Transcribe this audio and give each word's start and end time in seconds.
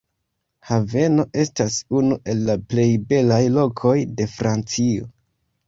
Haveno 0.69 1.25
estas 1.43 1.77
unu 1.99 2.17
el 2.33 2.43
la 2.49 2.57
plej 2.73 2.87
belaj 3.13 3.41
lokoj 3.61 3.95
de 4.19 4.31
Francio. 4.35 5.11